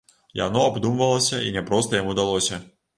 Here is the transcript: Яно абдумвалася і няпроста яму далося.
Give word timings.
Яно 0.39 0.63
абдумвалася 0.69 1.43
і 1.47 1.55
няпроста 1.59 2.03
яму 2.05 2.21
далося. 2.25 2.65